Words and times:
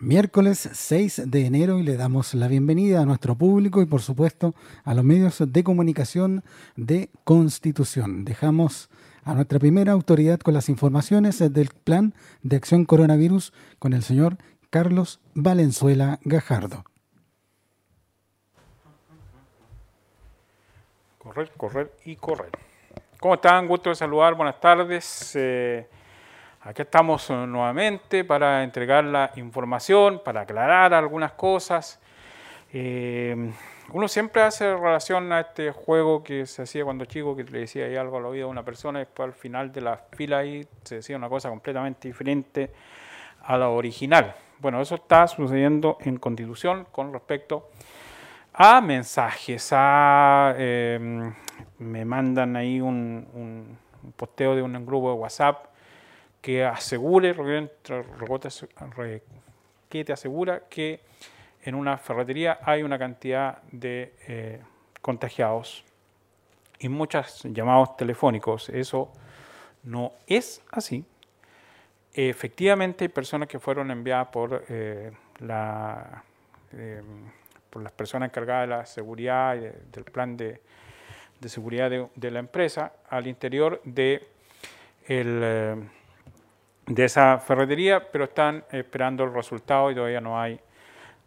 Miércoles 0.00 0.70
6 0.72 1.22
de 1.28 1.44
enero 1.44 1.80
y 1.80 1.82
le 1.82 1.96
damos 1.96 2.32
la 2.34 2.46
bienvenida 2.46 3.00
a 3.00 3.04
nuestro 3.04 3.34
público 3.34 3.82
y 3.82 3.86
por 3.86 4.00
supuesto 4.00 4.54
a 4.84 4.94
los 4.94 5.04
medios 5.04 5.42
de 5.44 5.64
comunicación 5.64 6.44
de 6.76 7.10
Constitución. 7.24 8.24
Dejamos 8.24 8.90
a 9.24 9.34
nuestra 9.34 9.58
primera 9.58 9.90
autoridad 9.90 10.38
con 10.38 10.54
las 10.54 10.68
informaciones 10.68 11.40
del 11.52 11.70
plan 11.82 12.14
de 12.42 12.54
acción 12.54 12.84
coronavirus 12.84 13.52
con 13.80 13.92
el 13.92 14.04
señor 14.04 14.36
Carlos 14.70 15.20
Valenzuela 15.34 16.20
Gajardo. 16.22 16.84
Correr, 21.18 21.50
correr 21.56 21.92
y 22.04 22.14
correr. 22.14 22.52
¿Cómo 23.18 23.34
están? 23.34 23.66
Gusto 23.66 23.90
de 23.90 23.96
saludar, 23.96 24.36
buenas 24.36 24.60
tardes. 24.60 25.32
Eh, 25.34 25.88
Aquí 26.68 26.82
estamos 26.82 27.30
eh, 27.30 27.46
nuevamente 27.46 28.24
para 28.24 28.62
entregar 28.62 29.02
la 29.02 29.30
información, 29.36 30.20
para 30.22 30.42
aclarar 30.42 30.92
algunas 30.92 31.32
cosas. 31.32 31.98
Eh, 32.74 33.54
uno 33.94 34.06
siempre 34.06 34.42
hace 34.42 34.76
relación 34.76 35.32
a 35.32 35.40
este 35.40 35.72
juego 35.72 36.22
que 36.22 36.44
se 36.44 36.64
hacía 36.64 36.84
cuando 36.84 37.06
chico, 37.06 37.34
que 37.34 37.44
le 37.44 37.60
decía 37.60 37.86
ahí 37.86 37.96
algo 37.96 38.18
al 38.18 38.26
oído 38.26 38.48
a 38.48 38.50
una 38.50 38.66
persona, 38.66 38.98
y 38.98 39.06
después 39.06 39.28
al 39.28 39.32
final 39.32 39.72
de 39.72 39.80
la 39.80 39.96
fila 40.12 40.40
ahí 40.40 40.68
se 40.84 40.96
decía 40.96 41.16
una 41.16 41.30
cosa 41.30 41.48
completamente 41.48 42.06
diferente 42.06 42.70
a 43.44 43.56
la 43.56 43.70
original. 43.70 44.34
Bueno, 44.58 44.82
eso 44.82 44.96
está 44.96 45.26
sucediendo 45.26 45.96
en 46.02 46.18
Constitución 46.18 46.86
con 46.92 47.14
respecto 47.14 47.70
a 48.52 48.82
mensajes, 48.82 49.70
a, 49.72 50.54
em, 50.58 51.32
me 51.78 52.04
mandan 52.04 52.56
ahí 52.56 52.78
un 52.78 53.78
posteo 54.16 54.54
de 54.54 54.60
un 54.60 54.84
grupo 54.84 55.12
de 55.12 55.16
WhatsApp 55.16 55.77
que 56.40 56.64
asegure, 56.64 57.34
que 59.88 60.04
te 60.04 60.12
asegura 60.12 60.62
que 60.68 61.00
en 61.62 61.74
una 61.74 61.98
ferretería 61.98 62.60
hay 62.62 62.82
una 62.82 62.98
cantidad 62.98 63.62
de 63.72 64.14
eh, 64.26 64.60
contagiados 65.00 65.84
y 66.78 66.88
muchos 66.88 67.42
llamados 67.44 67.96
telefónicos. 67.96 68.68
Eso 68.68 69.12
no 69.82 70.12
es 70.26 70.62
así. 70.70 71.04
Efectivamente 72.14 73.04
hay 73.04 73.08
personas 73.08 73.48
que 73.48 73.58
fueron 73.58 73.90
enviadas 73.90 74.28
por, 74.28 74.64
eh, 74.68 75.10
la, 75.40 76.22
eh, 76.72 77.02
por 77.70 77.82
las 77.82 77.92
personas 77.92 78.28
encargadas 78.28 78.68
de 78.68 78.76
la 78.76 78.86
seguridad 78.86 79.56
y 79.56 79.60
del 79.92 80.04
plan 80.04 80.36
de, 80.36 80.60
seguridad 81.46 81.90
de, 81.90 82.08
de, 82.14 82.30
la 82.30 82.38
empresa 82.38 82.92
al 83.10 83.26
interior 83.26 83.80
de 83.84 84.26
el 85.06 85.88
de 86.88 87.04
esa 87.04 87.38
ferretería, 87.38 88.10
pero 88.10 88.24
están 88.24 88.64
esperando 88.72 89.22
el 89.24 89.32
resultado 89.32 89.90
y 89.90 89.94
todavía 89.94 90.20
no 90.20 90.40
hay 90.40 90.58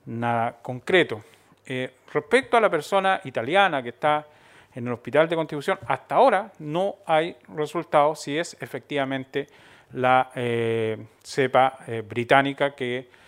nada 0.05 0.57
concreto. 0.61 1.21
Eh, 1.65 1.93
respecto 2.11 2.57
a 2.57 2.61
la 2.61 2.69
persona 2.69 3.21
italiana 3.23 3.83
que 3.83 3.89
está 3.89 4.25
en 4.73 4.87
el 4.87 4.93
hospital 4.93 5.29
de 5.29 5.35
Constitución, 5.35 5.77
hasta 5.85 6.15
ahora 6.15 6.51
no 6.59 6.95
hay 7.05 7.35
resultado 7.55 8.15
si 8.15 8.37
es 8.37 8.57
efectivamente 8.59 9.47
la 9.93 10.31
eh, 10.33 10.97
cepa 11.23 11.79
eh, 11.87 12.01
británica 12.01 12.75
que 12.75 13.21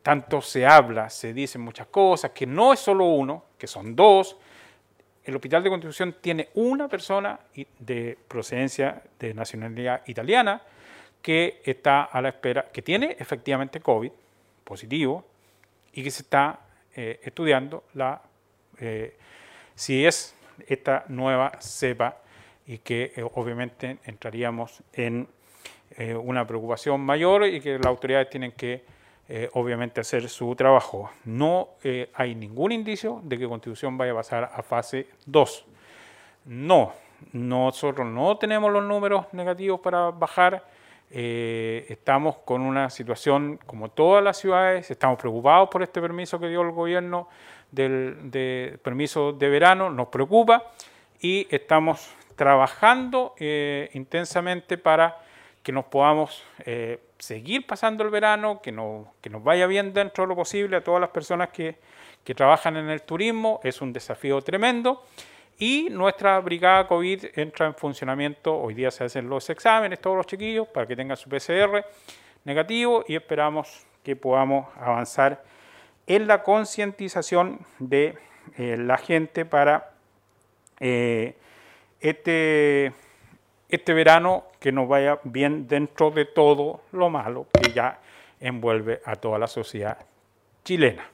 tanto 0.00 0.40
se 0.40 0.64
habla, 0.64 1.10
se 1.10 1.32
dicen 1.32 1.60
muchas 1.60 1.88
cosas, 1.88 2.30
que 2.30 2.46
no 2.46 2.72
es 2.72 2.78
solo 2.78 3.06
uno, 3.06 3.46
que 3.58 3.66
son 3.66 3.96
dos. 3.96 4.36
El 5.24 5.34
hospital 5.34 5.64
de 5.64 5.70
Constitución 5.70 6.14
tiene 6.20 6.50
una 6.54 6.86
persona 6.86 7.36
de 7.80 8.16
procedencia 8.28 9.02
de 9.18 9.34
nacionalidad 9.34 10.02
italiana, 10.06 10.62
que 11.22 11.60
está 11.64 12.04
a 12.04 12.20
la 12.20 12.30
espera, 12.30 12.66
que 12.72 12.82
tiene 12.82 13.16
efectivamente 13.18 13.80
COVID 13.80 14.10
positivo 14.64 15.24
y 15.92 16.02
que 16.02 16.10
se 16.10 16.22
está 16.22 16.60
eh, 16.94 17.20
estudiando 17.22 17.84
la, 17.94 18.20
eh, 18.78 19.16
si 19.74 20.04
es 20.04 20.34
esta 20.66 21.04
nueva 21.08 21.52
cepa 21.60 22.18
y 22.66 22.78
que 22.78 23.12
eh, 23.16 23.22
obviamente 23.34 23.98
entraríamos 24.04 24.82
en 24.92 25.28
una 26.22 26.46
preocupación 26.46 27.00
mayor 27.00 27.44
y 27.44 27.60
que 27.60 27.76
las 27.76 27.86
autoridades 27.86 28.30
tienen 28.30 28.52
que 28.52 28.84
obviamente 29.54 30.00
hacer 30.00 30.28
su 30.28 30.54
trabajo. 30.54 31.10
No 31.24 31.70
hay 32.14 32.36
ningún 32.36 32.70
indicio 32.70 33.20
de 33.24 33.36
que 33.36 33.48
Constitución 33.48 33.98
vaya 33.98 34.12
a 34.12 34.14
pasar 34.14 34.50
a 34.54 34.62
fase 34.62 35.08
2. 35.26 35.66
No, 36.46 36.92
nosotros 37.32 38.06
no 38.06 38.38
tenemos 38.38 38.72
los 38.72 38.84
números 38.84 39.26
negativos 39.32 39.80
para 39.80 40.10
bajar 40.12 40.64
eh, 41.12 41.86
estamos 41.88 42.36
con 42.44 42.62
una 42.62 42.88
situación 42.88 43.58
como 43.66 43.90
todas 43.90 44.22
las 44.22 44.38
ciudades, 44.38 44.90
estamos 44.90 45.18
preocupados 45.18 45.68
por 45.68 45.82
este 45.82 46.00
permiso 46.00 46.38
que 46.38 46.48
dio 46.48 46.62
el 46.62 46.70
gobierno 46.70 47.28
del 47.72 48.30
de 48.30 48.78
permiso 48.82 49.32
de 49.32 49.48
verano, 49.48 49.90
nos 49.90 50.08
preocupa 50.08 50.70
y 51.20 51.48
estamos 51.50 52.14
trabajando 52.36 53.34
eh, 53.38 53.90
intensamente 53.94 54.78
para 54.78 55.18
que 55.64 55.72
nos 55.72 55.86
podamos 55.86 56.44
eh, 56.64 57.00
seguir 57.18 57.66
pasando 57.66 58.04
el 58.04 58.10
verano, 58.10 58.62
que, 58.62 58.70
no, 58.70 59.12
que 59.20 59.30
nos 59.30 59.42
vaya 59.42 59.66
bien 59.66 59.92
dentro 59.92 60.24
de 60.24 60.28
lo 60.28 60.36
posible 60.36 60.76
a 60.76 60.84
todas 60.84 61.00
las 61.00 61.10
personas 61.10 61.48
que, 61.48 61.76
que 62.22 62.34
trabajan 62.34 62.76
en 62.76 62.88
el 62.88 63.02
turismo, 63.02 63.60
es 63.64 63.82
un 63.82 63.92
desafío 63.92 64.40
tremendo 64.42 65.02
y 65.60 65.88
nuestra 65.90 66.40
brigada 66.40 66.88
COVID 66.88 67.26
entra 67.36 67.66
en 67.66 67.74
funcionamiento. 67.74 68.58
Hoy 68.58 68.72
día 68.72 68.90
se 68.90 69.04
hacen 69.04 69.28
los 69.28 69.48
exámenes, 69.50 70.00
todos 70.00 70.16
los 70.16 70.26
chiquillos, 70.26 70.66
para 70.66 70.86
que 70.86 70.96
tengan 70.96 71.18
su 71.18 71.28
PCR 71.28 71.84
negativo 72.44 73.04
y 73.06 73.14
esperamos 73.14 73.86
que 74.02 74.16
podamos 74.16 74.66
avanzar 74.74 75.44
en 76.06 76.26
la 76.26 76.42
concientización 76.42 77.60
de 77.78 78.16
eh, 78.56 78.78
la 78.78 78.96
gente 78.96 79.44
para 79.44 79.92
eh, 80.80 81.36
este, 82.00 82.94
este 83.68 83.92
verano 83.92 84.46
que 84.60 84.72
nos 84.72 84.88
vaya 84.88 85.20
bien 85.24 85.68
dentro 85.68 86.10
de 86.10 86.24
todo 86.24 86.84
lo 86.92 87.10
malo 87.10 87.46
que 87.52 87.70
ya 87.70 88.00
envuelve 88.40 89.02
a 89.04 89.14
toda 89.14 89.38
la 89.38 89.46
sociedad 89.46 89.98
chilena. 90.64 91.06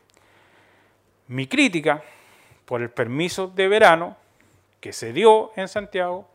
Mi 1.26 1.48
crítica 1.48 2.00
por 2.64 2.80
el 2.80 2.90
permiso 2.90 3.48
de 3.48 3.66
verano 3.66 4.16
que 4.86 4.92
se 4.92 5.12
dio 5.12 5.50
en 5.56 5.66
Santiago 5.66 6.28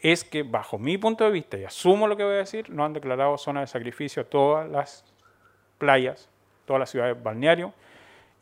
es 0.00 0.24
que, 0.24 0.44
bajo 0.44 0.78
mi 0.78 0.96
punto 0.96 1.24
de 1.24 1.30
vista, 1.30 1.58
y 1.58 1.64
asumo 1.64 2.08
lo 2.08 2.16
que 2.16 2.24
voy 2.24 2.36
a 2.36 2.38
decir, 2.38 2.70
no 2.70 2.86
han 2.86 2.94
declarado 2.94 3.36
zona 3.36 3.60
de 3.60 3.66
sacrificio 3.66 4.22
a 4.22 4.24
todas 4.24 4.66
las 4.70 5.04
playas, 5.76 6.30
todas 6.64 6.80
las 6.80 6.90
ciudades 6.90 7.22
balnearios, 7.22 7.70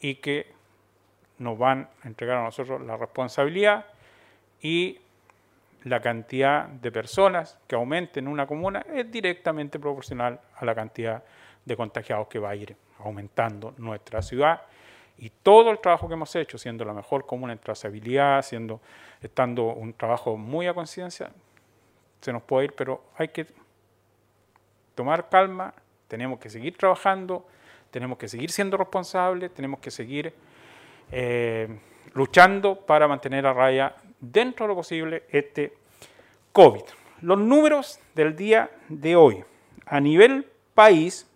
y 0.01 0.15
que 0.15 0.53
nos 1.39 1.59
van 1.59 1.89
a 2.05 2.07
entregar 2.07 2.37
a 2.37 2.45
nosotros 2.45 2.81
la 2.83 2.97
responsabilidad 2.97 3.87
y 4.63 5.01
la 5.83 6.01
cantidad 6.01 6.69
de 6.69 6.93
personas 6.93 7.59
que 7.67 7.75
aumenten 7.75 8.27
en 8.27 8.33
una 8.33 8.47
comuna 8.47 8.87
es 8.95 9.11
directamente 9.11 9.81
proporcional 9.81 10.39
a 10.55 10.65
la 10.65 10.77
cantidad 10.77 11.25
de 11.65 11.77
contagiados 11.77 12.29
que 12.29 12.39
va 12.39 12.51
a 12.51 12.55
ir 12.55 12.77
aumentando 13.01 13.75
nuestra 13.79 14.23
ciudad 14.23 14.63
y 15.21 15.29
todo 15.29 15.71
el 15.71 15.79
trabajo 15.79 16.09
que 16.09 16.15
hemos 16.15 16.35
hecho, 16.35 16.57
siendo 16.57 16.83
la 16.85 16.95
mejor 16.95 17.27
comuna 17.27 17.53
en 17.53 17.59
trazabilidad, 17.59 18.43
siendo, 18.43 18.81
estando 19.21 19.67
un 19.67 19.93
trabajo 19.93 20.39
muy 20.39 20.67
a 20.67 20.73
conciencia, 20.73 21.31
se 22.23 22.33
nos 22.33 22.43
puede 22.43 22.67
ir, 22.67 22.73
pero 22.73 23.05
hay 23.17 23.29
que 23.29 23.47
tomar 24.95 25.29
calma, 25.29 25.75
tenemos 26.09 26.39
que 26.39 26.49
seguir 26.49 26.77
trabajando, 26.77 27.47
tenemos 27.91 28.17
que 28.17 28.29
seguir 28.29 28.51
siendo 28.51 28.79
responsables, 28.79 29.53
tenemos 29.53 29.81
que 29.81 29.91
seguir 29.91 30.33
eh, 31.13 31.69
luchando 32.15 32.77
para 32.81 33.07
mantener 33.07 33.47
a 33.47 33.53
raya 33.53 33.95
dentro 34.21 34.65
de 34.65 34.69
lo 34.69 34.77
posible 34.77 35.25
este 35.31 35.75
COVID. 36.53 36.83
Los 37.21 37.39
números 37.39 38.01
del 38.15 38.35
día 38.35 38.71
de 38.89 39.17
hoy. 39.17 39.45
A 39.85 40.01
nivel 40.01 40.51
país, 40.75 41.30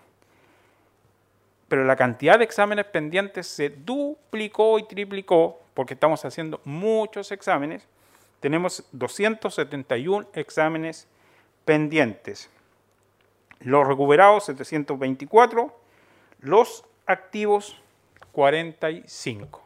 pero 1.68 1.84
la 1.84 1.96
cantidad 1.96 2.38
de 2.38 2.44
exámenes 2.44 2.84
pendientes 2.84 3.46
se 3.46 3.70
duplicó 3.70 4.78
y 4.78 4.86
triplicó 4.86 5.58
porque 5.72 5.94
estamos 5.94 6.22
haciendo 6.24 6.60
muchos 6.64 7.32
exámenes. 7.32 7.88
Tenemos 8.40 8.86
271 8.92 10.28
exámenes 10.34 11.08
pendientes. 11.64 12.50
Los 13.64 13.86
recuperados 13.86 14.44
724, 14.46 15.72
los 16.40 16.84
activos 17.06 17.80
45. 18.32 19.62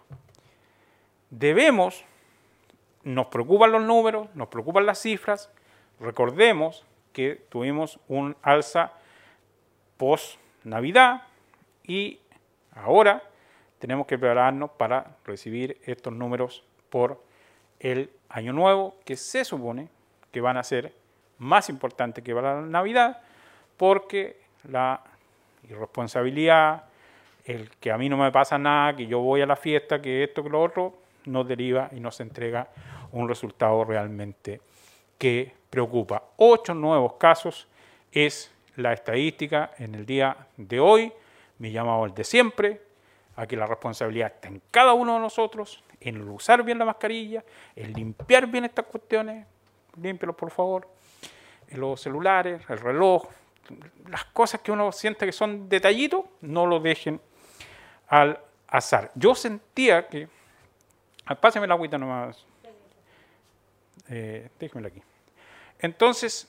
Debemos, 1.30 2.04
nos 3.04 3.26
preocupan 3.26 3.72
los 3.72 3.82
números, 3.82 4.28
nos 4.34 4.48
preocupan 4.48 4.84
las 4.84 5.00
cifras, 5.00 5.50
recordemos 5.98 6.84
que 7.12 7.36
tuvimos 7.48 7.98
un 8.08 8.36
alza 8.42 8.92
post 9.96 10.38
Navidad 10.64 11.22
y 11.84 12.20
ahora 12.74 13.22
tenemos 13.78 14.06
que 14.06 14.18
prepararnos 14.18 14.70
para 14.72 15.16
recibir 15.24 15.80
estos 15.84 16.12
números 16.12 16.64
por 16.90 17.22
el 17.80 18.10
año 18.28 18.52
nuevo, 18.52 18.96
que 19.04 19.16
se 19.16 19.44
supone 19.44 19.88
que 20.32 20.40
van 20.40 20.56
a 20.56 20.64
ser 20.64 20.92
más 21.38 21.68
importantes 21.70 22.22
que 22.22 22.34
para 22.34 22.60
la 22.60 22.66
Navidad, 22.66 23.22
porque 23.76 24.36
la 24.68 25.02
irresponsabilidad, 25.68 26.84
el 27.44 27.70
que 27.80 27.92
a 27.92 27.98
mí 27.98 28.08
no 28.08 28.16
me 28.16 28.32
pasa 28.32 28.58
nada, 28.58 28.96
que 28.96 29.06
yo 29.06 29.20
voy 29.20 29.40
a 29.40 29.46
la 29.46 29.56
fiesta, 29.56 30.00
que 30.00 30.24
esto, 30.24 30.42
que 30.42 30.50
lo 30.50 30.62
otro, 30.62 30.94
nos 31.26 31.46
deriva 31.46 31.88
y 31.92 32.00
nos 32.00 32.20
entrega 32.20 32.68
un 33.12 33.28
resultado 33.28 33.84
realmente 33.84 34.60
que 35.18 35.52
preocupa. 35.70 36.22
Ocho 36.36 36.74
nuevos 36.74 37.14
casos 37.14 37.66
es 38.12 38.52
la 38.76 38.92
estadística 38.92 39.72
en 39.78 39.94
el 39.94 40.06
día 40.06 40.36
de 40.56 40.80
hoy, 40.80 41.12
me 41.58 41.70
llamado 41.70 42.04
el 42.04 42.14
de 42.14 42.24
siempre, 42.24 42.80
aquí 43.36 43.56
la 43.56 43.66
responsabilidad 43.66 44.32
está 44.34 44.48
en 44.48 44.60
cada 44.70 44.92
uno 44.92 45.14
de 45.14 45.20
nosotros, 45.20 45.82
en 46.00 46.28
usar 46.28 46.62
bien 46.62 46.78
la 46.78 46.84
mascarilla, 46.84 47.42
en 47.74 47.92
limpiar 47.92 48.46
bien 48.46 48.64
estas 48.64 48.86
cuestiones, 48.86 49.46
límpielo 50.00 50.36
por 50.36 50.50
favor, 50.50 50.88
los 51.72 52.00
celulares, 52.00 52.62
el 52.68 52.78
reloj, 52.78 53.26
las 54.08 54.24
cosas 54.24 54.60
que 54.60 54.72
uno 54.72 54.92
siente 54.92 55.26
que 55.26 55.32
son 55.32 55.68
detallitos, 55.68 56.24
no 56.40 56.66
lo 56.66 56.80
dejen 56.80 57.20
al 58.08 58.38
azar. 58.68 59.10
Yo 59.14 59.34
sentía 59.34 60.08
que, 60.08 60.28
ah, 61.26 61.34
páseme 61.34 61.66
la 61.66 61.74
agüita 61.74 61.98
nomás, 61.98 62.44
eh, 64.08 64.48
déjemela 64.58 64.88
aquí. 64.88 65.02
Entonces, 65.78 66.48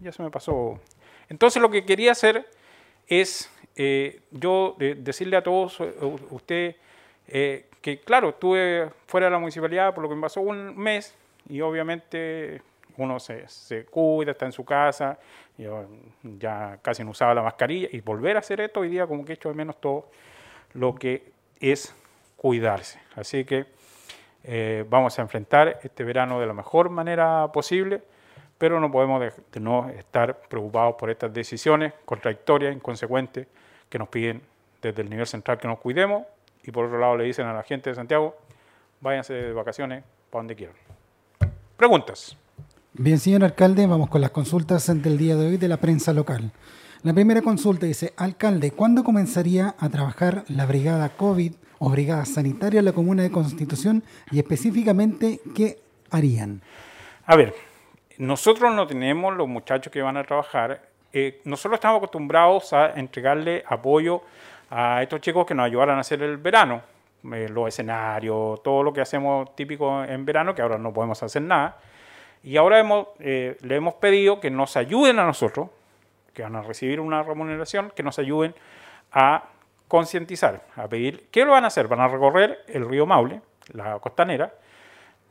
ya 0.00 0.12
se 0.12 0.22
me 0.22 0.30
pasó. 0.30 0.80
Entonces 1.28 1.62
lo 1.62 1.70
que 1.70 1.84
quería 1.84 2.12
hacer 2.12 2.48
es 3.06 3.50
eh, 3.76 4.20
yo 4.30 4.76
decirle 4.78 5.36
a 5.36 5.42
todos 5.42 5.80
eh, 5.80 5.94
usted 6.30 6.76
eh, 7.28 7.66
que, 7.80 8.00
claro, 8.00 8.30
estuve 8.30 8.90
fuera 9.06 9.26
de 9.26 9.30
la 9.30 9.38
municipalidad 9.38 9.94
por 9.94 10.02
lo 10.02 10.08
que 10.08 10.14
me 10.14 10.22
pasó 10.22 10.40
un 10.40 10.76
mes 10.76 11.14
y 11.48 11.60
obviamente 11.60 12.60
uno 12.96 13.18
se, 13.20 13.48
se 13.48 13.84
cuida, 13.84 14.32
está 14.32 14.46
en 14.46 14.52
su 14.52 14.64
casa, 14.64 15.18
yo 15.58 15.86
ya 16.22 16.78
casi 16.82 17.04
no 17.04 17.10
usaba 17.10 17.34
la 17.34 17.42
mascarilla 17.42 17.88
y 17.92 18.00
volver 18.00 18.36
a 18.36 18.40
hacer 18.40 18.60
esto 18.60 18.80
hoy 18.80 18.88
día 18.88 19.06
como 19.06 19.24
que 19.24 19.32
he 19.32 19.34
hecho 19.34 19.48
de 19.48 19.54
menos 19.54 19.80
todo 19.80 20.08
lo 20.74 20.94
que 20.94 21.32
es 21.60 21.94
cuidarse. 22.36 22.98
Así 23.14 23.44
que 23.44 23.66
vamos 24.88 25.18
a 25.18 25.22
enfrentar 25.22 25.80
este 25.82 26.04
verano 26.04 26.40
de 26.40 26.46
la 26.46 26.54
mejor 26.54 26.90
manera 26.90 27.50
posible 27.52 28.02
pero 28.62 28.78
no 28.78 28.92
podemos 28.92 29.20
de, 29.20 29.58
no 29.58 29.88
estar 29.88 30.38
preocupados 30.42 30.94
por 30.94 31.10
estas 31.10 31.34
decisiones 31.34 31.94
contradictorias, 32.04 32.72
inconsecuentes, 32.72 33.48
que 33.88 33.98
nos 33.98 34.06
piden 34.06 34.40
desde 34.80 35.02
el 35.02 35.10
nivel 35.10 35.26
central 35.26 35.58
que 35.58 35.66
nos 35.66 35.80
cuidemos 35.80 36.22
y 36.62 36.70
por 36.70 36.84
otro 36.84 37.00
lado 37.00 37.16
le 37.16 37.24
dicen 37.24 37.44
a 37.44 37.52
la 37.52 37.64
gente 37.64 37.90
de 37.90 37.96
Santiago, 37.96 38.36
váyanse 39.00 39.34
de 39.34 39.52
vacaciones 39.52 40.04
para 40.30 40.42
donde 40.42 40.54
quieran. 40.54 40.76
Preguntas. 41.76 42.36
Bien, 42.94 43.18
señor 43.18 43.42
alcalde, 43.42 43.86
vamos 43.86 44.10
con 44.10 44.20
las 44.20 44.32
consultas 44.32 44.86
del 45.02 45.16
día 45.16 45.34
de 45.34 45.46
hoy 45.46 45.56
de 45.56 45.66
la 45.66 45.78
prensa 45.78 46.12
local. 46.12 46.52
La 47.02 47.14
primera 47.14 47.40
consulta 47.40 47.86
dice, 47.86 48.12
alcalde, 48.18 48.72
¿cuándo 48.72 49.02
comenzaría 49.02 49.74
a 49.78 49.88
trabajar 49.88 50.44
la 50.48 50.66
brigada 50.66 51.08
COVID 51.08 51.54
o 51.78 51.88
brigada 51.88 52.26
sanitaria 52.26 52.80
en 52.80 52.84
la 52.84 52.92
comuna 52.92 53.22
de 53.22 53.30
Constitución 53.30 54.04
y 54.30 54.40
específicamente 54.40 55.40
qué 55.56 55.78
harían? 56.10 56.60
A 57.24 57.34
ver, 57.34 57.54
nosotros 58.18 58.74
no 58.74 58.86
tenemos 58.86 59.34
los 59.34 59.48
muchachos 59.48 59.90
que 59.90 60.02
van 60.02 60.18
a 60.18 60.24
trabajar. 60.24 60.82
Eh, 61.14 61.40
nosotros 61.44 61.76
estamos 61.76 61.96
acostumbrados 61.96 62.74
a 62.74 62.92
entregarle 62.92 63.64
apoyo 63.66 64.20
a 64.68 65.02
estos 65.02 65.22
chicos 65.22 65.46
que 65.46 65.54
nos 65.54 65.64
ayudaran 65.64 65.96
a 65.96 66.02
hacer 66.02 66.22
el 66.22 66.36
verano, 66.36 66.82
eh, 67.32 67.48
los 67.48 67.68
escenarios, 67.68 68.62
todo 68.62 68.82
lo 68.82 68.92
que 68.92 69.00
hacemos 69.00 69.56
típico 69.56 70.04
en 70.04 70.26
verano, 70.26 70.54
que 70.54 70.60
ahora 70.60 70.76
no 70.76 70.92
podemos 70.92 71.22
hacer 71.22 71.40
nada. 71.40 71.78
Y 72.42 72.56
ahora 72.56 72.78
hemos, 72.78 73.08
eh, 73.20 73.56
le 73.62 73.76
hemos 73.76 73.94
pedido 73.94 74.40
que 74.40 74.50
nos 74.50 74.76
ayuden 74.76 75.18
a 75.18 75.24
nosotros, 75.24 75.68
que 76.34 76.42
van 76.42 76.56
a 76.56 76.62
recibir 76.62 77.00
una 77.00 77.22
remuneración, 77.22 77.92
que 77.94 78.02
nos 78.02 78.18
ayuden 78.18 78.54
a 79.12 79.44
concientizar, 79.86 80.62
a 80.76 80.88
pedir, 80.88 81.28
¿qué 81.30 81.44
lo 81.44 81.52
van 81.52 81.64
a 81.64 81.66
hacer? 81.68 81.86
Van 81.86 82.00
a 82.00 82.08
recorrer 82.08 82.64
el 82.66 82.88
río 82.88 83.06
Maule, 83.06 83.42
la 83.72 83.98
costanera, 83.98 84.54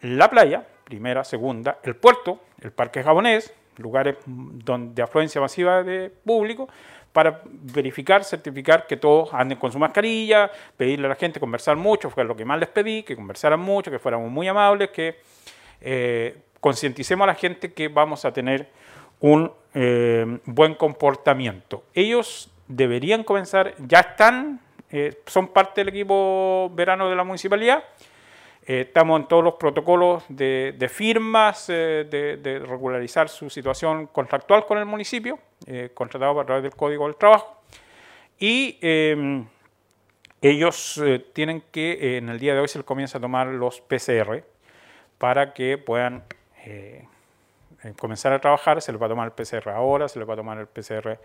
la 0.02 0.30
playa, 0.30 0.66
primera, 0.84 1.24
segunda, 1.24 1.80
el 1.84 1.96
puerto, 1.96 2.40
el 2.62 2.72
parque 2.72 3.04
japonés, 3.04 3.54
lugares 3.78 4.18
de 4.26 5.02
afluencia 5.02 5.42
masiva 5.42 5.84
de 5.84 6.10
público, 6.10 6.70
para 7.12 7.42
verificar, 7.46 8.24
certificar 8.24 8.88
que 8.88 8.98
todos 8.98 9.34
anden 9.34 9.58
con 9.58 9.72
su 9.72 9.80
mascarilla, 9.80 10.50
pedirle 10.78 11.08
a 11.08 11.10
la 11.10 11.16
gente 11.16 11.40
conversar 11.40 11.76
mucho, 11.76 12.10
fue 12.10 12.24
lo 12.24 12.36
que 12.36 12.46
más 12.46 12.60
les 12.60 12.70
pedí, 12.70 13.04
que 13.04 13.16
conversaran 13.16 13.60
mucho, 13.60 13.92
que 13.92 14.00
fuéramos 14.00 14.32
muy 14.32 14.48
amables, 14.48 14.92
que 14.92 15.20
eh, 15.82 16.38
concienticemos 16.62 17.26
a 17.26 17.28
la 17.28 17.36
gente 17.36 17.74
que 17.74 17.90
vamos 17.90 18.24
a 18.24 18.32
tener 18.32 18.70
un 19.20 19.52
eh, 19.74 20.40
buen 20.46 20.76
comportamiento. 20.76 21.84
Ellos 21.94 22.50
deberían 22.76 23.24
comenzar, 23.24 23.76
ya 23.80 24.00
están, 24.00 24.60
eh, 24.90 25.22
son 25.26 25.50
parte 25.50 25.82
del 25.82 25.90
equipo 25.90 26.72
verano 26.74 27.10
de 27.10 27.16
la 27.16 27.24
municipalidad, 27.24 27.84
eh, 28.66 28.86
estamos 28.88 29.20
en 29.20 29.28
todos 29.28 29.44
los 29.44 29.56
protocolos 29.56 30.24
de, 30.30 30.90
firmas, 30.90 31.68
eh, 31.70 32.06
de, 32.10 32.60
regularizar 32.60 33.28
su 33.30 33.50
situación 33.50 34.08
contractual 34.08 34.66
con 34.66 34.78
el 34.78 34.86
municipio, 34.86 35.40
contratado 35.94 36.40
a 36.40 36.46
través 36.46 36.64
del 36.64 36.76
Código 36.76 37.06
del 37.06 37.16
Trabajo. 37.16 37.62
Y 38.40 38.80
ellos 40.42 41.02
tienen 41.34 41.64
que, 41.72 42.18
en 42.18 42.30
el 42.30 42.40
día 42.40 42.56
de 42.56 42.62
hoy 42.62 42.68
se 42.68 42.80
les 42.80 42.86
comienza 42.86 43.20
a 43.20 43.22
tomar 43.22 43.48
los 43.48 43.82
PCR 43.82 44.44
para 45.20 45.54
que 45.54 45.78
puedan 45.78 46.24
comenzar 47.98 48.34
a 48.34 48.40
trabajar. 48.40 48.82
Se 48.82 48.92
les 48.92 49.02
va 49.02 49.06
a 49.06 49.10
tomar 49.10 49.28
el 49.28 49.34
PCR 49.34 49.70
ahora, 49.70 50.08
se 50.08 50.20
les 50.20 50.28
va 50.28 50.34
a 50.34 50.38
tomar 50.38 50.58
el 50.58 50.68
PCR 50.68 51.20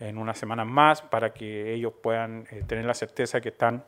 en 0.00 0.18
unas 0.18 0.38
semanas 0.38 0.66
más 0.66 1.02
para 1.02 1.32
que 1.32 1.72
ellos 1.72 1.92
puedan 2.02 2.44
tener 2.66 2.84
la 2.84 2.94
certeza 2.94 3.40
que 3.40 3.50
están 3.50 3.84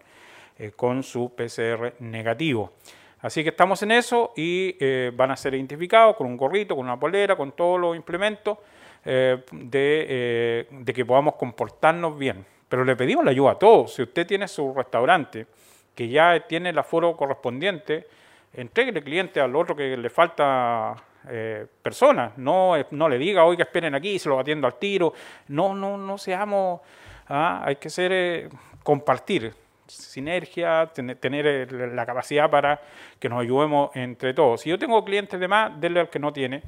eh, 0.57 0.71
con 0.71 1.03
su 1.03 1.35
PCR 1.35 1.95
negativo. 1.99 2.75
Así 3.23 3.43
que 3.43 3.49
estamos 3.49 3.83
en 3.83 3.91
eso 3.91 4.33
y 4.37 4.77
eh, 4.79 5.11
van 5.13 5.33
a 5.33 5.37
ser 5.37 5.55
identificados 5.55 6.15
con 6.15 6.29
un 6.29 6.37
gorrito, 6.37 6.77
con 6.77 6.85
una 6.85 6.97
polera, 6.97 7.35
con 7.35 7.51
todos 7.53 7.81
los 7.81 7.97
implementos 7.97 8.59
eh, 9.05 9.43
de, 9.51 10.69
de, 10.71 10.93
que 10.93 11.05
podamos 11.05 11.35
comportarnos 11.35 12.17
bien. 12.17 12.47
Pero 12.69 12.85
le 12.85 12.95
pedimos 12.95 13.25
la 13.25 13.33
ayuda 13.33 13.53
a 13.53 13.59
todos. 13.59 13.95
Si 13.95 14.03
usted 14.03 14.25
tiene 14.29 14.47
su 14.47 14.73
restaurante 14.73 15.45
que 15.93 16.09
ya 16.09 16.39
tiene 16.47 16.69
el 16.69 16.79
aforo 16.79 17.17
correspondiente, 17.17 18.07
entregue 18.55 18.91
el 18.91 19.05
cliente 19.05 19.41
al 19.41 19.55
otro 19.57 19.75
que 19.77 19.97
le 19.97 20.11
falta 20.11 20.95
personas. 21.83 22.37
No, 22.37 22.75
no 22.91 23.09
le 23.09 23.17
diga, 23.19 23.45
oiga, 23.45 23.65
esperen 23.65 23.95
aquí, 23.95 24.19
se 24.19 24.29
lo 24.29 24.39
atiendo 24.39 24.67
al 24.67 24.75
tiro. 24.75 25.15
No, 25.49 25.75
no, 25.75 25.97
no 25.97 26.19
seamos... 26.19 26.81
¿ah? 27.29 27.63
hay 27.65 27.77
que 27.77 27.89
ser 27.91 28.51
compartir 28.83 29.55
sinergia, 29.87 30.91
tener 31.21 31.47
eh, 31.47 31.67
la 31.93 32.07
capacidad 32.07 32.51
para 32.51 32.81
que 33.19 33.29
nos 33.29 33.41
ayudemos 33.41 33.91
entre 33.95 34.35
todos. 34.35 34.63
Si 34.63 34.71
yo 34.71 34.79
tengo 34.79 35.05
clientes 35.05 35.39
de 35.39 35.49
más, 35.49 35.79
denle 35.81 36.01
al 36.01 36.09
que 36.09 36.19
no 36.19 36.33
tiene 36.33 36.63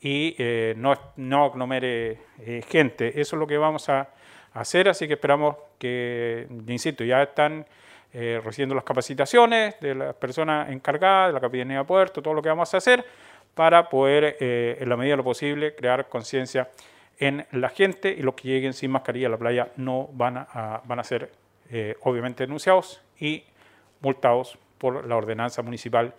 y 0.00 0.34
eh, 0.38 0.74
no, 0.76 0.94
no 1.16 1.44
aglomere 1.44 2.18
eh, 2.40 2.62
gente. 2.68 3.08
Eso 3.20 3.36
es 3.36 3.40
lo 3.40 3.46
que 3.46 3.56
vamos 3.56 3.88
a 3.88 4.08
hacer, 4.52 4.88
así 4.88 5.06
que 5.06 5.14
esperamos 5.14 5.56
que, 5.78 6.46
insisto, 6.68 7.04
ya 7.04 7.22
están 7.22 7.66
recibiendo 8.12 8.74
las 8.74 8.84
capacitaciones 8.84 9.80
de 9.80 9.94
las 9.94 10.14
personas 10.14 10.70
encargadas, 10.70 11.28
de 11.28 11.32
la 11.32 11.40
Capitanía 11.40 11.78
de 11.78 11.84
Puerto, 11.84 12.20
todo 12.20 12.34
lo 12.34 12.42
que 12.42 12.50
vamos 12.50 12.72
a 12.74 12.76
hacer 12.76 13.04
para 13.54 13.88
poder, 13.88 14.36
en 14.38 14.88
la 14.88 14.96
medida 14.96 15.14
de 15.14 15.16
lo 15.18 15.24
posible, 15.24 15.74
crear 15.74 16.08
conciencia 16.08 16.68
en 17.18 17.46
la 17.52 17.68
gente 17.68 18.12
y 18.12 18.22
los 18.22 18.34
que 18.34 18.48
lleguen 18.48 18.72
sin 18.72 18.90
mascarilla 18.90 19.28
a 19.28 19.30
la 19.30 19.38
playa 19.38 19.68
no 19.76 20.08
van 20.12 20.36
a, 20.36 20.82
van 20.84 20.98
a 20.98 21.04
ser 21.04 21.30
eh, 21.70 21.96
obviamente 22.02 22.44
denunciados 22.44 23.00
y 23.18 23.44
multados 24.00 24.58
por 24.76 25.06
la 25.06 25.16
ordenanza 25.16 25.62
municipal 25.62 26.14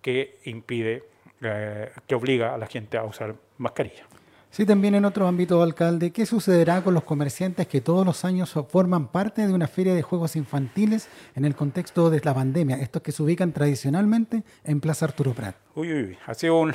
que 0.00 0.38
impide, 0.44 1.04
eh, 1.42 1.90
que 2.06 2.14
obliga 2.14 2.54
a 2.54 2.58
la 2.58 2.66
gente 2.66 2.96
a 2.96 3.04
usar 3.04 3.34
mascarilla. 3.58 4.06
Sí, 4.54 4.64
también 4.64 4.94
en 4.94 5.04
otro 5.04 5.26
ámbito, 5.26 5.60
alcalde, 5.64 6.12
¿qué 6.12 6.26
sucederá 6.26 6.80
con 6.80 6.94
los 6.94 7.02
comerciantes 7.02 7.66
que 7.66 7.80
todos 7.80 8.06
los 8.06 8.24
años 8.24 8.54
forman 8.68 9.08
parte 9.08 9.44
de 9.44 9.52
una 9.52 9.66
feria 9.66 9.96
de 9.96 10.02
juegos 10.02 10.36
infantiles 10.36 11.08
en 11.34 11.44
el 11.44 11.56
contexto 11.56 12.08
de 12.08 12.20
la 12.22 12.32
pandemia? 12.32 12.76
Estos 12.76 13.02
que 13.02 13.10
se 13.10 13.20
ubican 13.24 13.50
tradicionalmente 13.50 14.44
en 14.62 14.80
Plaza 14.80 15.06
Arturo 15.06 15.32
Prat. 15.32 15.56
Uy, 15.74 15.92
uy, 15.92 16.18
ha 16.24 16.34
sido 16.34 16.60
un, 16.60 16.72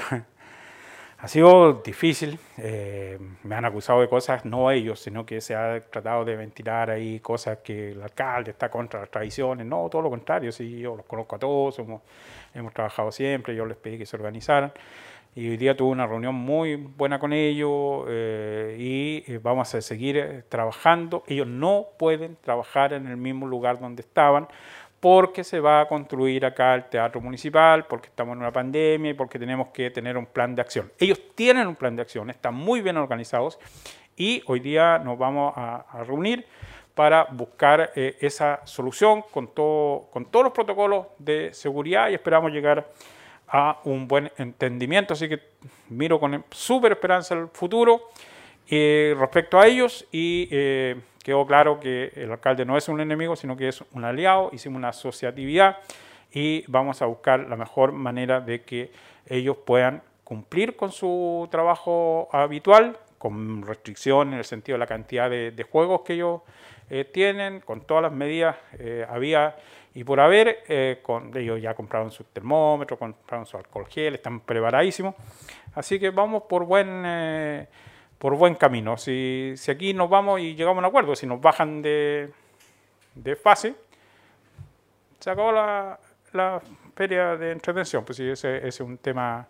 ha 1.19 1.27
sido 1.29 1.81
difícil. 1.81 2.37
Eh, 2.57 3.17
me 3.43 3.55
han 3.55 3.63
acusado 3.63 4.01
de 4.01 4.09
cosas, 4.09 4.43
no 4.43 4.71
ellos, 4.71 4.99
sino 4.99 5.25
que 5.25 5.39
se 5.39 5.55
ha 5.55 5.79
tratado 5.79 6.25
de 6.25 6.35
ventilar 6.35 6.89
ahí 6.89 7.21
cosas 7.21 7.59
que 7.59 7.91
el 7.91 8.01
alcalde 8.01 8.51
está 8.51 8.69
contra 8.69 8.99
las 8.99 9.09
tradiciones. 9.09 9.65
No, 9.65 9.87
todo 9.89 10.01
lo 10.01 10.09
contrario. 10.09 10.51
Sí, 10.51 10.79
yo 10.79 10.97
los 10.97 11.05
conozco 11.05 11.37
a 11.37 11.39
todos, 11.39 11.79
hemos, 11.79 12.01
hemos 12.53 12.73
trabajado 12.73 13.09
siempre, 13.13 13.55
yo 13.55 13.65
les 13.65 13.77
pedí 13.77 13.97
que 13.97 14.05
se 14.05 14.17
organizaran 14.17 14.73
y 15.35 15.49
hoy 15.49 15.57
día 15.57 15.77
tuve 15.77 15.91
una 15.91 16.07
reunión 16.07 16.33
muy 16.33 16.75
buena 16.75 17.19
con 17.19 17.33
ellos 17.33 18.05
eh, 18.09 18.75
y 18.79 19.31
eh, 19.31 19.39
vamos 19.41 19.73
a 19.75 19.81
seguir 19.81 20.17
eh, 20.17 20.43
trabajando. 20.49 21.23
Ellos 21.27 21.47
no 21.47 21.87
pueden 21.97 22.35
trabajar 22.41 22.93
en 22.93 23.07
el 23.07 23.15
mismo 23.15 23.47
lugar 23.47 23.79
donde 23.79 24.01
estaban 24.01 24.47
porque 24.99 25.43
se 25.43 25.59
va 25.59 25.81
a 25.81 25.87
construir 25.87 26.45
acá 26.45 26.75
el 26.75 26.85
teatro 26.85 27.21
municipal, 27.21 27.85
porque 27.85 28.07
estamos 28.07 28.33
en 28.33 28.39
una 28.39 28.51
pandemia 28.51 29.11
y 29.11 29.13
porque 29.13 29.39
tenemos 29.39 29.69
que 29.69 29.91
tener 29.91 30.17
un 30.17 30.25
plan 30.25 30.55
de 30.55 30.61
acción. 30.61 30.91
Ellos 30.99 31.21
tienen 31.35 31.67
un 31.67 31.75
plan 31.75 31.95
de 31.95 32.01
acción, 32.01 32.29
están 32.29 32.55
muy 32.55 32.81
bien 32.81 32.97
organizados 32.97 33.59
y 34.17 34.43
hoy 34.47 34.59
día 34.59 34.99
nos 34.99 35.17
vamos 35.17 35.53
a, 35.55 36.03
reunir 36.05 36.45
para 36.95 37.23
buscar 37.31 37.91
esa 37.95 38.59
solución 38.65 39.23
con, 39.31 39.53
todo, 39.53 40.09
con 40.11 40.25
todos 40.25 40.43
los 40.43 40.53
protocolos 40.53 41.05
de 41.17 41.53
seguridad 41.53 42.09
y 42.09 42.15
esperamos 42.15 42.51
llegar 42.51 42.79
a 42.79 42.85
un 43.83 44.07
buen 44.07 44.31
entendimiento. 44.37 45.13
Así 45.13 45.27
que 45.27 45.39
miro 45.89 46.19
con 46.19 46.43
súper 46.51 46.93
esperanza 46.93 47.35
el 47.35 47.47
futuro 47.47 48.09
eh, 48.69 49.15
respecto 49.17 49.59
a 49.59 49.65
ellos 49.65 50.05
y 50.11 50.47
eh, 50.51 50.95
quedó 51.23 51.45
claro 51.47 51.79
que 51.79 52.11
el 52.15 52.31
alcalde 52.31 52.65
no 52.65 52.77
es 52.77 52.87
un 52.87 53.01
enemigo, 53.01 53.35
sino 53.35 53.57
que 53.57 53.67
es 53.67 53.83
un 53.93 54.05
aliado. 54.05 54.49
Hicimos 54.53 54.77
una 54.77 54.89
asociatividad 54.89 55.77
y 56.31 56.63
vamos 56.67 57.01
a 57.01 57.07
buscar 57.07 57.39
la 57.49 57.55
mejor 57.55 57.91
manera 57.91 58.39
de 58.39 58.61
que 58.61 58.91
ellos 59.27 59.57
puedan 59.57 60.03
cumplir 60.23 60.75
con 60.75 60.91
su 60.91 61.47
trabajo 61.49 62.29
habitual, 62.31 62.97
con 63.17 63.63
restricción 63.65 64.33
en 64.33 64.39
el 64.39 64.45
sentido 64.45 64.75
de 64.75 64.79
la 64.79 64.87
cantidad 64.87 65.29
de, 65.29 65.67
juegos 65.69 66.01
que 66.01 66.13
ellos 66.13 66.41
eh, 66.91 67.05
tienen, 67.05 67.61
con 67.61 67.81
todas 67.81 68.03
las 68.03 68.11
medidas 68.11 68.55
había 69.09 69.55
y 69.93 70.03
por 70.03 70.19
haber, 70.19 70.63
eh, 70.67 70.99
con, 71.01 71.35
ellos 71.35 71.61
ya 71.61 71.73
compraron 71.73 72.11
su 72.11 72.23
termómetro, 72.25 72.97
compraron 72.97 73.45
su 73.45 73.57
alcohol 73.57 73.87
gel, 73.87 74.15
están 74.15 74.41
preparadísimos. 74.41 75.15
Así 75.73 75.99
que 75.99 76.11
vamos 76.11 76.43
por 76.43 76.65
buen, 76.65 77.03
eh, 77.05 77.67
por 78.17 78.35
buen 78.35 78.55
camino. 78.55 78.97
Si, 78.97 79.53
si, 79.55 79.71
aquí 79.71 79.93
nos 79.93 80.09
vamos 80.09 80.39
y 80.41 80.55
llegamos 80.55 80.77
a 80.77 80.79
un 80.79 80.85
acuerdo, 80.85 81.15
si 81.15 81.25
nos 81.25 81.41
bajan 81.41 81.81
de, 81.81 82.31
de 83.15 83.35
fase, 83.35 83.75
se 85.19 85.29
acabó 85.29 85.51
la, 85.51 85.99
la 86.33 86.61
feria 86.95 87.35
de 87.35 87.51
entretención. 87.51 88.05
Pues 88.05 88.17
sí, 88.17 88.29
ese, 88.29 88.67
es 88.67 88.79
un 88.81 88.97
tema 88.99 89.47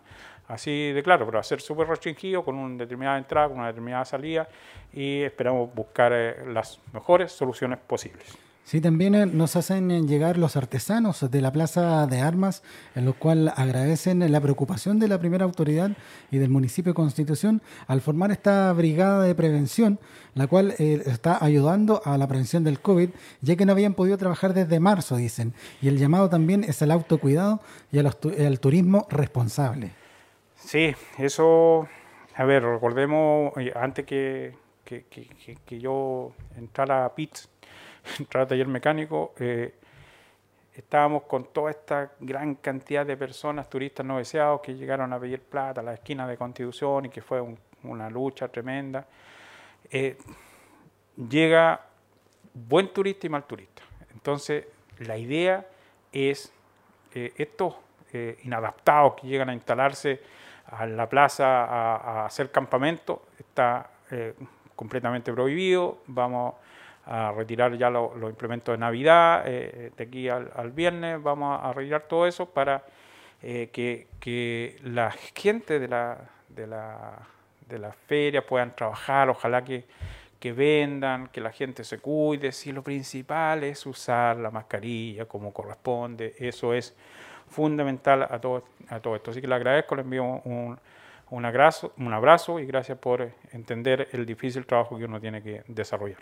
así 0.48 0.92
de 0.92 1.02
claro, 1.02 1.26
pero 1.26 1.42
ser 1.42 1.60
súper 1.60 1.86
restringido, 1.86 2.44
con 2.44 2.56
una 2.56 2.78
determinada 2.78 3.18
entrada, 3.18 3.48
con 3.48 3.58
una 3.58 3.68
determinada 3.68 4.04
salida, 4.04 4.48
y 4.92 5.22
esperamos 5.22 5.72
buscar 5.74 6.12
eh, 6.14 6.44
las 6.46 6.80
mejores 6.92 7.30
soluciones 7.30 7.78
posibles. 7.78 8.49
Sí, 8.70 8.80
también 8.80 9.16
eh, 9.16 9.26
nos 9.26 9.56
hacen 9.56 9.90
eh, 9.90 10.02
llegar 10.02 10.38
los 10.38 10.56
artesanos 10.56 11.28
de 11.28 11.40
la 11.40 11.50
Plaza 11.50 12.06
de 12.06 12.20
Armas, 12.20 12.62
en 12.94 13.04
lo 13.04 13.14
cual 13.14 13.52
agradecen 13.56 14.30
la 14.30 14.40
preocupación 14.40 15.00
de 15.00 15.08
la 15.08 15.18
primera 15.18 15.44
autoridad 15.44 15.90
y 16.30 16.38
del 16.38 16.50
municipio 16.50 16.92
de 16.92 16.94
Constitución 16.94 17.62
al 17.88 18.00
formar 18.00 18.30
esta 18.30 18.72
brigada 18.72 19.24
de 19.24 19.34
prevención, 19.34 19.98
la 20.34 20.46
cual 20.46 20.76
eh, 20.78 21.02
está 21.06 21.44
ayudando 21.44 22.00
a 22.04 22.16
la 22.16 22.28
prevención 22.28 22.62
del 22.62 22.78
COVID, 22.78 23.10
ya 23.40 23.56
que 23.56 23.66
no 23.66 23.72
habían 23.72 23.94
podido 23.94 24.16
trabajar 24.18 24.54
desde 24.54 24.78
marzo, 24.78 25.16
dicen. 25.16 25.52
Y 25.82 25.88
el 25.88 25.98
llamado 25.98 26.30
también 26.30 26.62
es 26.62 26.80
al 26.80 26.92
autocuidado 26.92 27.58
y 27.90 27.98
al, 27.98 28.60
turismo 28.60 29.08
responsable. 29.10 29.90
Sí, 30.54 30.94
eso, 31.18 31.88
a 32.36 32.44
ver, 32.44 32.62
recordemos, 32.62 33.52
antes 33.74 34.06
que, 34.06 34.54
que, 34.84 35.06
que 35.66 35.80
yo 35.80 36.30
entrara 36.56 37.04
a 37.04 37.16
PITS, 37.16 37.49
entrar 38.18 38.42
al 38.42 38.48
taller 38.48 38.68
mecánico, 38.68 39.34
eh, 39.38 39.74
estábamos 40.74 41.24
con 41.24 41.52
toda 41.52 41.70
esta 41.70 42.12
gran 42.20 42.56
cantidad 42.56 43.04
de 43.04 43.16
personas, 43.16 43.68
turistas 43.68 44.04
no 44.06 44.18
deseados, 44.18 44.60
que 44.60 44.74
llegaron 44.74 45.12
a 45.12 45.20
pedir 45.20 45.40
plata 45.40 45.80
a 45.80 45.84
la 45.84 45.94
esquina 45.94 46.26
de 46.26 46.36
Constitución 46.36 47.06
y 47.06 47.08
que 47.10 47.20
fue 47.20 47.44
una 47.82 48.10
lucha 48.10 48.48
tremenda. 48.48 49.06
Eh, 49.90 50.16
llega 51.28 51.80
buen 52.54 52.92
turista 52.92 53.26
y 53.26 53.30
mal 53.30 53.44
turista. 53.44 53.82
Entonces, 54.12 54.66
la 54.98 55.16
idea 55.16 55.66
es 56.12 56.52
eh, 57.14 57.32
estos 57.36 57.74
inadaptados 58.42 59.14
que 59.14 59.28
llegan 59.28 59.50
a 59.50 59.54
instalarse 59.54 60.20
a 60.66 60.84
la 60.84 61.08
plaza 61.08 61.64
a, 61.64 62.26
hacer 62.26 62.50
campamento, 62.50 63.26
está 63.38 63.88
completamente 64.74 65.32
prohibido. 65.32 65.98
Vamos 66.08 66.54
a 67.10 67.32
retirar 67.32 67.76
ya 67.76 67.90
los 67.90 68.30
implementos 68.30 68.72
de 68.72 68.78
Navidad, 68.78 69.42
eh, 69.44 69.90
de 69.96 70.04
aquí 70.04 70.28
al, 70.28 70.70
viernes 70.70 71.20
vamos 71.20 71.58
a 71.60 71.72
retirar 71.72 72.02
todo 72.02 72.24
eso 72.24 72.48
para 72.48 72.84
eh, 73.42 73.68
que, 73.72 74.78
la 74.84 75.10
gente 75.34 75.80
de 75.80 75.88
la, 75.88 76.18
de, 76.48 76.68
la, 76.68 77.18
de 77.66 77.78
la 77.80 77.92
feria 77.92 78.46
puedan 78.46 78.76
trabajar, 78.76 79.28
ojalá 79.28 79.64
que, 79.64 79.86
que 80.38 80.52
vendan, 80.52 81.26
que 81.28 81.40
la 81.40 81.50
gente 81.50 81.82
se 81.82 81.98
cuide, 81.98 82.52
si 82.52 82.70
lo 82.70 82.84
principal 82.84 83.64
es 83.64 83.84
usar 83.86 84.36
la 84.36 84.52
mascarilla 84.52 85.24
como 85.24 85.52
corresponde, 85.52 86.36
eso 86.38 86.72
es 86.72 86.96
fundamental 87.48 88.22
a 88.22 88.40
todo, 88.40 88.62
a 88.88 89.00
todo 89.00 89.16
esto. 89.16 89.32
Así 89.32 89.40
que 89.40 89.48
le 89.48 89.56
agradezco, 89.56 89.96
le 89.96 90.02
envío 90.02 90.22
un, 90.22 90.78
un, 91.30 91.44
abrazo, 91.44 91.92
un 91.96 92.12
abrazo 92.12 92.60
y 92.60 92.66
gracias 92.66 92.98
por 92.98 93.32
entender 93.50 94.06
el 94.12 94.24
difícil 94.24 94.64
trabajo 94.64 94.96
que 94.96 95.06
uno 95.06 95.20
tiene 95.20 95.42
que 95.42 95.64
desarrollar. 95.66 96.20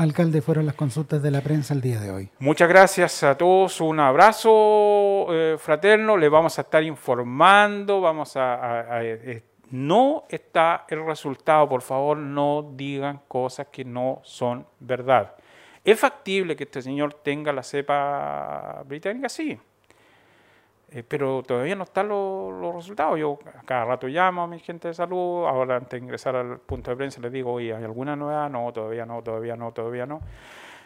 Alcalde, 0.00 0.40
fueron 0.40 0.64
las 0.64 0.76
consultas 0.76 1.22
de 1.22 1.30
la 1.30 1.42
prensa 1.42 1.74
el 1.74 1.82
día 1.82 2.00
de 2.00 2.10
hoy. 2.10 2.30
Muchas 2.38 2.70
gracias 2.70 3.22
a 3.22 3.36
todos, 3.36 3.82
un 3.82 4.00
abrazo 4.00 5.26
eh, 5.28 5.56
fraterno, 5.58 6.16
le 6.16 6.30
vamos 6.30 6.58
a 6.58 6.62
estar 6.62 6.82
informando, 6.82 8.00
vamos 8.00 8.34
a, 8.34 9.02
eh, 9.02 9.42
no 9.72 10.24
está 10.30 10.86
el 10.88 11.04
resultado, 11.04 11.68
por 11.68 11.82
favor 11.82 12.16
no 12.16 12.72
digan 12.76 13.20
cosas 13.28 13.66
que 13.70 13.84
no 13.84 14.22
son 14.24 14.66
verdad. 14.78 15.34
¿Es 15.84 16.00
factible 16.00 16.56
que 16.56 16.64
este 16.64 16.80
señor 16.80 17.12
tenga 17.22 17.52
la 17.52 17.62
cepa 17.62 18.82
británica? 18.86 19.28
Sí. 19.28 19.60
Eh, 20.92 21.04
pero 21.06 21.42
todavía 21.44 21.76
no 21.76 21.84
están 21.84 22.08
los, 22.08 22.74
resultados. 22.74 23.18
Yo 23.18 23.38
cada 23.64 23.84
rato 23.84 24.08
llamo 24.08 24.42
a 24.42 24.46
mi 24.46 24.58
gente 24.58 24.88
de 24.88 24.94
salud, 24.94 25.46
ahora 25.46 25.76
antes 25.76 25.90
de 25.92 25.98
ingresar 25.98 26.34
al 26.34 26.58
punto 26.58 26.90
de 26.90 26.96
prensa 26.96 27.20
les 27.20 27.32
digo, 27.32 27.52
oye, 27.52 27.74
¿hay 27.74 27.84
alguna 27.84 28.16
novedad? 28.16 28.50
No, 28.50 28.72
todavía 28.72 29.06
no, 29.06 29.22
todavía 29.22 29.56
no, 29.56 29.72
todavía 29.72 30.06
no. 30.06 30.20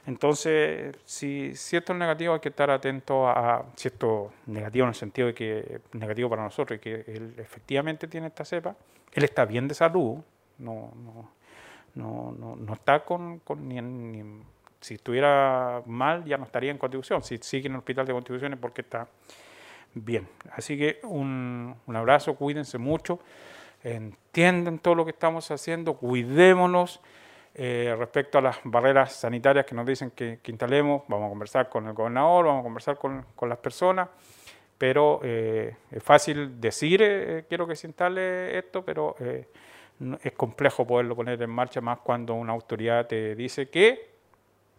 Entonces, 0.07 0.95
si, 1.05 1.57
si 1.57 1.77
esto 1.77 1.95
es 1.95 1.99
negativo, 1.99 2.35
hay 2.35 2.41
que 2.41 2.51
estar 2.51 2.71
atento 2.71 3.27
a, 3.27 3.65
si 3.75 3.89
esto 3.89 4.33
es 4.43 4.49
negativo 4.49 4.85
en 4.85 4.89
el 4.91 4.95
sentido 4.95 5.29
de 5.29 5.35
que 5.35 5.59
es 5.59 5.81
negativo 5.95 6.29
para 6.29 6.43
nosotros 6.43 6.77
y 6.77 6.81
que 6.81 7.05
él 7.07 7.35
efectivamente 7.39 8.07
tiene 8.07 8.27
esta 8.27 8.45
cepa, 8.45 8.77
él 9.13 9.25
está 9.25 9.47
bien 9.47 9.67
de 9.67 9.75
salud, 9.75 10.19
no, 10.59 10.93
no, 10.97 11.31
no, 11.95 12.33
no, 12.39 12.57
no 12.57 12.73
está 12.75 13.03
con, 13.03 13.41
ni, 13.57 13.81
ni, 13.81 14.43
si 14.81 14.95
estuviera 14.95 15.83
mal 15.87 16.25
ya 16.27 16.37
no 16.37 16.45
estaría 16.45 16.71
en 16.71 16.77
Constitución, 16.77 17.23
si 17.23 17.39
sigue 17.39 17.69
en 17.69 17.73
el 17.73 17.79
hospital 17.79 18.05
de 18.05 18.13
Constitución 18.13 18.53
es 18.53 18.59
porque 18.59 18.83
está 18.83 19.09
bien. 19.95 20.29
Así 20.53 20.77
que 20.77 21.01
un, 21.05 21.77
abrazo, 21.95 22.35
cuídense 22.35 22.79
mucho, 22.79 23.21
entienden 23.83 24.79
todo 24.79 24.95
lo 24.95 25.05
que 25.05 25.13
estamos 25.13 25.51
haciendo, 25.51 25.95
cuidémonos. 25.95 27.01
Eh, 27.57 27.95
respecto 27.97 28.39
a 28.39 28.41
las 28.41 28.57
barreras 28.65 29.13
sanitarias 29.13 29.65
que 29.65 29.77
nos 29.77 29.87
dicen 29.87 30.11
que, 30.11 30.41
instalemos, 30.47 31.03
vamos 31.07 31.27
a 31.27 31.29
conversar 31.29 31.69
con 31.69 31.87
el 31.87 31.93
gobernador, 31.93 32.47
vamos 32.47 32.61
a 32.61 32.65
conversar 32.65 32.99
con, 32.99 33.25
las 33.49 33.59
personas, 33.59 34.09
pero 34.77 35.21
eh, 35.23 35.77
es 35.93 36.03
fácil 36.03 36.61
decir 36.61 37.01
eh, 37.01 37.45
quiero 37.49 37.65
que 37.65 37.77
se 37.77 37.87
instale 37.87 38.59
esto, 38.59 38.85
pero 38.85 39.15
es 39.21 40.33
complejo 40.33 40.85
poderlo 40.85 41.15
poner 41.15 41.41
en 41.41 41.51
marcha 41.51 41.81
más 41.81 42.01
cuando 42.01 42.35
una 42.35 42.53
autoridad 42.53 43.07
te 43.07 43.37
dice 43.37 43.71
que 43.71 44.15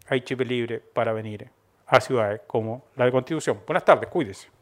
hay 0.08 0.20
chip 0.20 0.40
libre 0.42 0.78
para 0.80 1.14
venir 1.14 1.48
a 1.86 2.00
ciudades 2.00 2.42
como 2.46 2.84
la 2.96 3.04
de 3.04 3.12
Constitución. 3.12 3.60
Buenas 3.66 3.84
tardes, 3.84 4.08
cuídese. 4.10 4.55